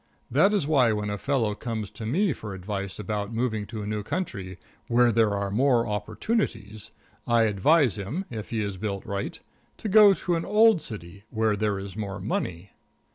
[0.31, 3.85] That is why when a fellow comes to me for advice about moving to a
[3.85, 6.89] new country, where there are more opportunities,
[7.27, 9.39] I advise him if he is built right
[9.77, 12.71] to go to an old city where there is more money.